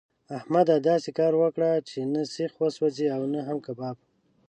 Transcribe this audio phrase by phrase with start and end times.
[0.37, 0.75] احمده!
[0.89, 3.95] داسې کار وکړه چې نه سيخ وسوځي او نه هم کباب.